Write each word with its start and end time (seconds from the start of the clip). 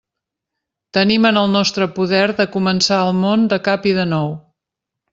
Tenim 0.97 1.27
en 1.31 1.37
el 1.41 1.51
nostre 1.57 1.87
poder 1.99 2.23
de 2.41 2.49
començar 2.57 3.01
el 3.05 3.15
món 3.23 3.49
de 3.55 3.63
cap 3.71 3.89
i 3.93 3.97
de 4.03 4.11
nou. 4.19 4.39